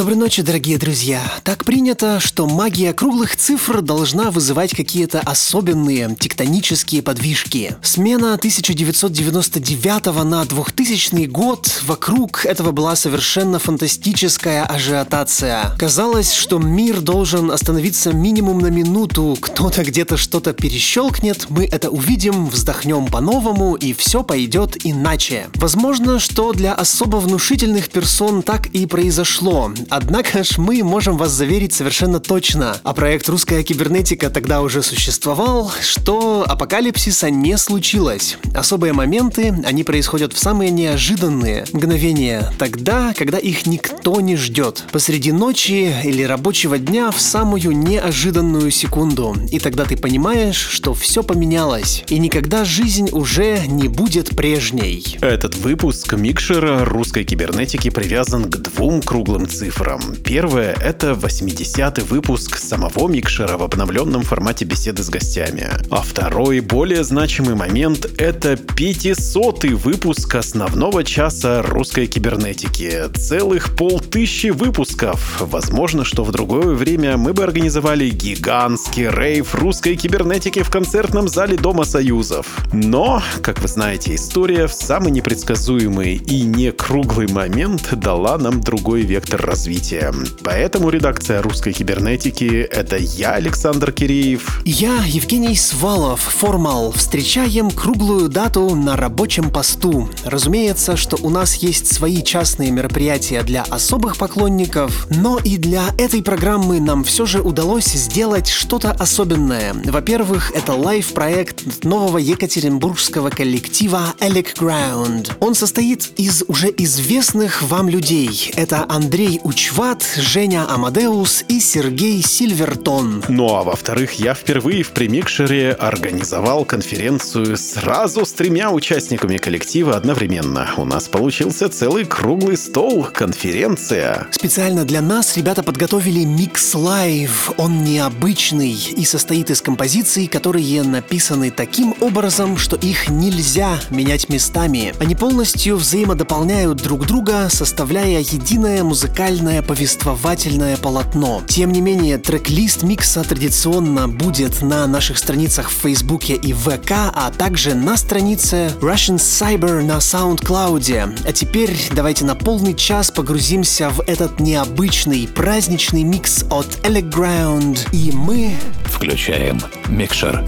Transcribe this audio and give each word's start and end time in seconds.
Доброй 0.00 0.16
ночи, 0.16 0.40
дорогие 0.40 0.78
друзья. 0.78 1.20
Так 1.44 1.66
принято, 1.66 2.20
что 2.20 2.46
магия 2.46 2.94
круглых 2.94 3.36
цифр 3.36 3.82
должна 3.82 4.30
вызывать 4.30 4.74
какие-то 4.74 5.20
особенные 5.20 6.16
тектонические 6.18 7.02
подвижки. 7.02 7.76
Смена 7.82 8.32
1999 8.32 10.24
на 10.24 10.46
2000 10.46 11.26
год 11.26 11.82
вокруг 11.84 12.46
этого 12.46 12.70
была 12.72 12.96
совершенно 12.96 13.58
фантастическая 13.58 14.64
ажиотация. 14.64 15.76
Казалось, 15.78 16.32
что 16.32 16.58
мир 16.58 17.02
должен 17.02 17.50
остановиться 17.50 18.14
минимум 18.14 18.60
на 18.60 18.68
минуту, 18.68 19.36
кто-то 19.38 19.84
где-то 19.84 20.16
что-то 20.16 20.54
перещелкнет, 20.54 21.50
мы 21.50 21.66
это 21.66 21.90
увидим, 21.90 22.46
вздохнем 22.46 23.04
по-новому 23.04 23.74
и 23.74 23.92
все 23.92 24.22
пойдет 24.22 24.78
иначе. 24.82 25.50
Возможно, 25.56 26.18
что 26.18 26.54
для 26.54 26.72
особо 26.72 27.18
внушительных 27.18 27.90
персон 27.90 28.40
так 28.40 28.68
и 28.68 28.86
произошло. 28.86 29.70
Однако 29.90 30.44
ж 30.44 30.56
мы 30.56 30.84
можем 30.84 31.16
вас 31.16 31.32
заверить 31.32 31.72
совершенно 31.72 32.20
точно, 32.20 32.76
а 32.84 32.94
проект 32.94 33.28
«Русская 33.28 33.64
кибернетика» 33.64 34.30
тогда 34.30 34.62
уже 34.62 34.84
существовал, 34.84 35.72
что 35.82 36.44
апокалипсиса 36.46 37.28
не 37.28 37.58
случилось. 37.58 38.38
Особые 38.54 38.92
моменты, 38.92 39.52
они 39.66 39.82
происходят 39.82 40.32
в 40.32 40.38
самые 40.38 40.70
неожиданные 40.70 41.64
мгновения, 41.72 42.52
тогда, 42.56 43.12
когда 43.18 43.38
их 43.38 43.66
никто 43.66 44.20
не 44.20 44.36
ждет. 44.36 44.84
Посреди 44.92 45.32
ночи 45.32 45.92
или 46.04 46.22
рабочего 46.22 46.78
дня 46.78 47.10
в 47.10 47.20
самую 47.20 47.76
неожиданную 47.76 48.70
секунду. 48.70 49.36
И 49.50 49.58
тогда 49.58 49.84
ты 49.86 49.96
понимаешь, 49.96 50.68
что 50.70 50.94
все 50.94 51.24
поменялось, 51.24 52.04
и 52.06 52.20
никогда 52.20 52.64
жизнь 52.64 53.08
уже 53.10 53.66
не 53.66 53.88
будет 53.88 54.36
прежней. 54.36 55.18
Этот 55.20 55.56
выпуск 55.56 56.12
микшера 56.12 56.84
русской 56.84 57.24
кибернетики 57.24 57.90
привязан 57.90 58.44
к 58.44 58.56
двум 58.56 59.02
круглым 59.02 59.48
цифрам 59.48 59.79
цифрам. 59.80 60.00
Первое— 60.24 60.74
это 60.82 61.12
80-й 61.12 62.02
выпуск 62.02 62.58
самого 62.58 63.08
микшера 63.08 63.56
в 63.56 63.62
обновленном 63.62 64.22
формате 64.22 64.64
беседы 64.64 65.02
с 65.02 65.08
гостями. 65.08 65.68
А 65.90 66.02
второй, 66.02 66.60
более 66.60 67.02
значимый 67.02 67.54
момент— 67.54 68.06
это 68.18 68.52
500-й 68.52 69.74
выпуск 69.74 70.34
основного 70.34 71.02
часа 71.02 71.62
русской 71.62 72.06
кибернетики. 72.06 73.08
Целых 73.16 73.74
полтыщи 73.74 74.50
выпусков. 74.50 75.40
Возможно, 75.40 76.04
что 76.04 76.24
в 76.24 76.32
другое 76.32 76.74
время 76.74 77.16
мы 77.16 77.32
бы 77.32 77.42
организовали 77.42 78.10
гигантский 78.10 79.08
рейв 79.08 79.54
русской 79.54 79.96
кибернетики 79.96 80.62
в 80.62 80.70
концертном 80.70 81.28
зале 81.28 81.56
Дома 81.56 81.84
Союзов. 81.84 82.46
Но, 82.72 83.22
как 83.42 83.60
вы 83.60 83.68
знаете, 83.68 84.14
история 84.14 84.66
в 84.66 84.72
самый 84.72 85.10
непредсказуемый 85.10 86.16
и 86.16 86.42
не 86.42 86.70
круглый 86.70 87.28
момент 87.28 87.88
дала 87.92 88.36
нам 88.36 88.60
другой 88.60 89.02
вектор 89.02 89.40
развития 89.40 89.69
развития. 89.70 90.12
Поэтому 90.42 90.90
редакция 90.90 91.42
русской 91.42 91.72
кибернетики— 91.72 92.68
это 92.72 92.96
я, 92.96 93.34
Александр 93.34 93.92
Киреев. 93.92 94.62
Я, 94.64 95.04
Евгений 95.06 95.54
Свалов, 95.54 96.20
Формал. 96.20 96.90
Встречаем 96.92 97.70
круглую 97.70 98.28
дату 98.28 98.74
на 98.74 98.96
рабочем 98.96 99.50
посту. 99.50 100.10
Разумеется, 100.24 100.96
что 100.96 101.16
у 101.22 101.30
нас 101.30 101.54
есть 101.54 101.86
свои 101.92 102.22
частные 102.22 102.72
мероприятия 102.72 103.42
для 103.42 103.62
особых 103.62 104.16
поклонников, 104.16 105.06
но 105.10 105.38
и 105.38 105.56
для 105.56 105.84
этой 105.98 106.22
программы 106.22 106.80
нам 106.80 107.04
все 107.04 107.24
же 107.24 107.40
удалось 107.40 107.86
сделать 107.86 108.48
что-то 108.48 108.90
особенное. 108.90 109.74
Во-первых, 109.84 110.50
это 110.52 110.72
лайв-проект 110.72 111.84
нового 111.84 112.18
екатеринбургского 112.18 113.30
коллектива 113.30 114.14
Alec 114.18 114.56
Ground. 114.58 115.32
Он 115.38 115.54
состоит 115.54 116.10
из 116.16 116.42
уже 116.48 116.74
известных 116.76 117.62
вам 117.62 117.88
людей. 117.88 118.50
Это 118.56 118.84
Андрей 118.88 119.40
Уч 119.44 119.59
Чват, 119.60 120.02
Женя 120.16 120.64
Амадеус 120.66 121.44
и 121.46 121.60
Сергей 121.60 122.22
Сильвертон. 122.22 123.22
Ну 123.28 123.56
а 123.56 123.62
во-вторых, 123.62 124.14
я 124.14 124.32
впервые 124.32 124.82
в 124.82 124.92
премикшере 124.92 125.72
организовал 125.72 126.64
конференцию 126.64 127.58
сразу 127.58 128.24
с 128.24 128.32
тремя 128.32 128.70
участниками 128.70 129.36
коллектива 129.36 129.96
одновременно. 129.96 130.70
У 130.78 130.86
нас 130.86 131.08
получился 131.08 131.68
целый 131.68 132.06
круглый 132.06 132.56
стол, 132.56 133.06
конференция. 133.12 134.28
Специально 134.30 134.86
для 134.86 135.02
нас 135.02 135.36
ребята 135.36 135.62
подготовили 135.62 136.24
микс 136.24 136.74
live. 136.74 137.52
Он 137.58 137.84
необычный 137.84 138.72
и 138.72 139.04
состоит 139.04 139.50
из 139.50 139.60
композиций, 139.60 140.26
которые 140.26 140.82
написаны 140.84 141.50
таким 141.50 141.94
образом, 142.00 142.56
что 142.56 142.76
их 142.76 143.10
нельзя 143.10 143.78
менять 143.90 144.30
местами. 144.30 144.94
Они 145.00 145.14
полностью 145.14 145.76
взаимодополняют 145.76 146.78
друг 146.78 147.06
друга, 147.06 147.50
составляя 147.50 148.20
единое 148.20 148.82
музыкальное 148.82 149.49
длинное 149.50 149.62
повествовательное 149.62 150.76
полотно. 150.76 151.42
Тем 151.48 151.72
не 151.72 151.80
менее, 151.80 152.18
трек-лист 152.18 152.84
микса 152.84 153.24
традиционно 153.24 154.06
будет 154.06 154.62
на 154.62 154.86
наших 154.86 155.18
страницах 155.18 155.70
в 155.70 155.74
Фейсбуке 155.82 156.34
и 156.34 156.52
ВК, 156.52 156.92
а 157.12 157.32
также 157.36 157.74
на 157.74 157.96
странице 157.96 158.72
Russian 158.80 159.16
Cyber 159.16 159.82
на 159.82 159.96
SoundCloud. 159.96 161.24
А 161.26 161.32
теперь 161.32 161.76
давайте 161.92 162.24
на 162.24 162.36
полный 162.36 162.74
час 162.74 163.10
погрузимся 163.10 163.90
в 163.90 164.02
этот 164.02 164.38
необычный 164.38 165.26
праздничный 165.26 166.04
микс 166.04 166.44
от 166.48 166.66
Eleground. 166.84 167.88
И 167.92 168.12
мы... 168.12 168.54
Включаем 168.84 169.60
микшер. 169.88 170.44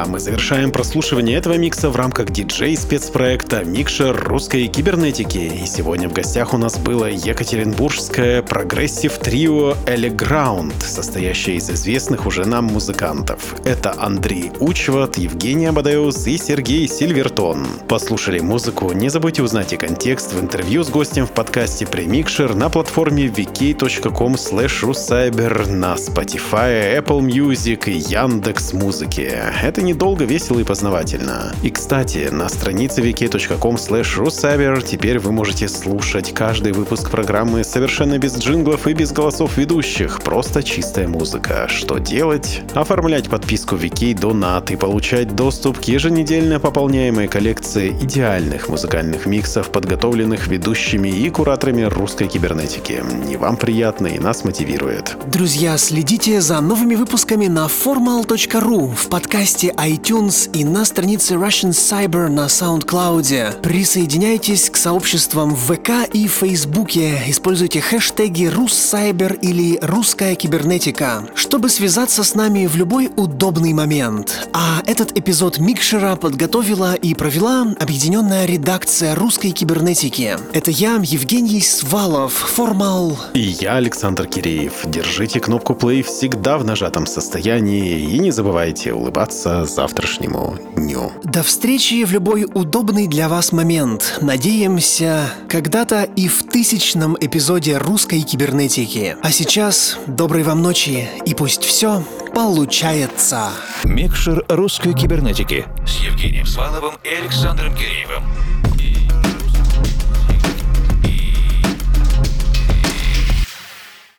Друзья, 0.00 0.12
мы 0.12 0.20
завершаем 0.20 0.70
прослушивание 0.70 1.36
этого 1.36 1.58
микса 1.58 1.90
в 1.90 1.96
рамках 1.96 2.30
диджей-спецпроекта 2.30 3.64
«Микшер 3.64 4.16
русской 4.16 4.66
кибернетики». 4.66 5.36
И 5.62 5.66
сегодня 5.66 6.08
в 6.08 6.14
гостях 6.14 6.54
у 6.54 6.56
нас 6.56 6.78
было 6.78 7.04
екатеринбургское 7.04 8.40
прогрессив-трио 8.40 9.76
«Элеграунд», 9.86 10.72
состоящее 10.80 11.56
из 11.56 11.68
известных 11.68 12.24
уже 12.24 12.46
нам 12.46 12.64
музыкантов. 12.66 13.56
Это 13.66 13.94
Андрей 13.98 14.50
Учват, 14.58 15.18
Евгений 15.18 15.66
Абадеус 15.66 16.26
и 16.26 16.38
Сергей 16.38 16.88
Сильвертон. 16.88 17.66
Послушали 17.86 18.38
музыку? 18.38 18.92
Не 18.92 19.10
забудьте 19.10 19.42
узнать 19.42 19.74
и 19.74 19.76
контекст 19.76 20.32
в 20.32 20.40
интервью 20.40 20.82
с 20.82 20.88
гостем 20.88 21.26
в 21.26 21.32
подкасте 21.32 21.86
«Премикшер» 21.86 22.54
на 22.54 22.70
платформе 22.70 23.26
vk.com 23.26 24.34
russcyber 24.34 25.70
на 25.70 25.96
Spotify, 25.96 26.98
Apple 26.98 27.20
Music 27.20 27.90
и 27.90 27.98
Яндекс 27.98 28.72
Музыки. 28.72 29.30
Это 29.62 29.89
недолго, 29.90 30.24
весело 30.24 30.60
и 30.60 30.64
познавательно. 30.64 31.52
И, 31.62 31.70
кстати, 31.70 32.28
на 32.30 32.48
странице 32.48 33.02
vk.com 33.02 33.74
russcyber 33.74 34.82
теперь 34.82 35.18
вы 35.18 35.32
можете 35.32 35.68
слушать 35.68 36.32
каждый 36.32 36.72
выпуск 36.72 37.10
программы 37.10 37.64
совершенно 37.64 38.18
без 38.18 38.38
джинглов 38.38 38.86
и 38.86 38.92
без 38.92 39.12
голосов 39.12 39.56
ведущих, 39.56 40.22
просто 40.22 40.62
чистая 40.62 41.08
музыка. 41.08 41.66
Что 41.68 41.98
делать? 41.98 42.62
Оформлять 42.74 43.28
подписку 43.28 43.74
Вики 43.74 44.14
Донат 44.14 44.70
и 44.70 44.76
получать 44.76 45.34
доступ 45.34 45.78
к 45.78 45.84
еженедельно 45.84 46.60
пополняемой 46.60 47.26
коллекции 47.26 47.90
идеальных 48.00 48.68
музыкальных 48.68 49.26
миксов, 49.26 49.70
подготовленных 49.70 50.46
ведущими 50.46 51.08
и 51.08 51.30
кураторами 51.30 51.82
русской 51.82 52.28
кибернетики. 52.28 53.02
И 53.28 53.36
вам 53.36 53.56
приятно, 53.56 54.06
и 54.06 54.20
нас 54.20 54.44
мотивирует. 54.44 55.16
Друзья, 55.26 55.76
следите 55.78 56.40
за 56.40 56.60
новыми 56.60 56.94
выпусками 56.94 57.48
на 57.48 57.66
formal.ru, 57.66 58.94
в 58.94 59.08
подкасте 59.08 59.74
iTunes 59.80 60.50
и 60.52 60.64
на 60.64 60.84
странице 60.84 61.34
Russian 61.34 61.70
Cyber 61.70 62.28
на 62.28 62.46
SoundCloud. 62.46 63.60
Присоединяйтесь 63.62 64.68
к 64.68 64.76
сообществам 64.76 65.54
в 65.54 65.74
ВК 65.74 65.90
и 66.12 66.26
Фейсбуке. 66.28 67.22
Используйте 67.28 67.80
хэштеги 67.80 68.46
«Руссайбер» 68.46 69.34
или 69.34 69.78
«Русская 69.80 70.34
кибернетика», 70.34 71.26
чтобы 71.34 71.70
связаться 71.70 72.24
с 72.24 72.34
нами 72.34 72.66
в 72.66 72.76
любой 72.76 73.10
удобный 73.16 73.72
момент. 73.72 74.48
А 74.52 74.82
этот 74.86 75.16
эпизод 75.16 75.58
Микшера 75.58 76.16
подготовила 76.16 76.94
и 76.94 77.14
провела 77.14 77.66
объединенная 77.78 78.44
редакция 78.44 79.14
русской 79.14 79.50
кибернетики. 79.50 80.36
Это 80.52 80.70
я, 80.70 81.00
Евгений 81.02 81.62
Свалов, 81.62 82.34
Формал. 82.34 83.18
И 83.32 83.56
я, 83.60 83.76
Александр 83.76 84.26
Киреев. 84.26 84.74
Держите 84.84 85.40
кнопку 85.40 85.72
play 85.72 86.02
всегда 86.02 86.58
в 86.58 86.64
нажатом 86.64 87.06
состоянии 87.06 88.00
и 88.00 88.18
не 88.18 88.30
забывайте 88.30 88.92
улыбаться 88.92 89.59
завтрашнему 89.64 90.56
дню. 90.76 91.12
До 91.24 91.42
встречи 91.42 92.04
в 92.04 92.12
любой 92.12 92.46
удобный 92.52 93.06
для 93.06 93.28
вас 93.28 93.52
момент. 93.52 94.18
Надеемся, 94.20 95.32
когда-то 95.48 96.04
и 96.04 96.28
в 96.28 96.44
тысячном 96.44 97.16
эпизоде 97.20 97.78
русской 97.78 98.20
кибернетики. 98.22 99.16
А 99.22 99.30
сейчас 99.30 99.98
доброй 100.06 100.42
вам 100.42 100.62
ночи 100.62 101.08
и 101.24 101.34
пусть 101.34 101.64
все 101.64 102.04
получается. 102.34 103.50
Микшер 103.84 104.44
русской 104.48 104.94
кибернетики 104.94 105.66
с 105.86 106.00
Евгением 106.00 106.46
Сваловым 106.46 106.94
и 107.04 107.08
Александром 107.08 107.74
Киреевым. 107.74 108.24